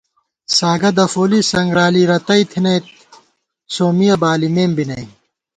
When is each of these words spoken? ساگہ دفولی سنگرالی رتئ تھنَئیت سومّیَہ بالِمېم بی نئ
ساگہ 0.57 0.91
دفولی 0.97 1.41
سنگرالی 1.51 2.03
رتئ 2.09 2.41
تھنَئیت 2.51 2.85
سومّیَہ 3.73 4.15
بالِمېم 4.21 4.71
بی 4.77 4.83
نئ 4.89 5.05